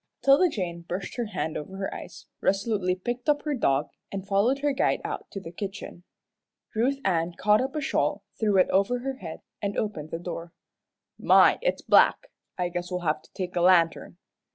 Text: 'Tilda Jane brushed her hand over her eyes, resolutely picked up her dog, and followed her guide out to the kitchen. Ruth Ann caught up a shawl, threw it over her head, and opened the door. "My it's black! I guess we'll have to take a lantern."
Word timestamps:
'Tilda 0.23 0.49
Jane 0.49 0.81
brushed 0.81 1.15
her 1.17 1.25
hand 1.25 1.55
over 1.55 1.77
her 1.77 1.93
eyes, 1.93 2.25
resolutely 2.41 2.95
picked 2.95 3.29
up 3.29 3.43
her 3.43 3.53
dog, 3.53 3.89
and 4.11 4.25
followed 4.27 4.57
her 4.65 4.71
guide 4.73 4.99
out 5.05 5.29
to 5.29 5.39
the 5.39 5.51
kitchen. 5.51 6.01
Ruth 6.73 6.97
Ann 7.05 7.33
caught 7.37 7.61
up 7.61 7.75
a 7.75 7.81
shawl, 7.81 8.23
threw 8.39 8.57
it 8.57 8.67
over 8.71 8.97
her 9.01 9.17
head, 9.17 9.41
and 9.61 9.77
opened 9.77 10.09
the 10.09 10.17
door. 10.17 10.53
"My 11.19 11.59
it's 11.61 11.83
black! 11.83 12.31
I 12.57 12.69
guess 12.69 12.89
we'll 12.89 13.01
have 13.01 13.21
to 13.21 13.29
take 13.33 13.55
a 13.55 13.61
lantern." 13.61 14.17